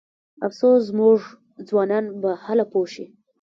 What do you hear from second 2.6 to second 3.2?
پوه شي.